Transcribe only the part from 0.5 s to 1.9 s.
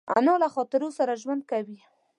خاطرو سره ژوند کوي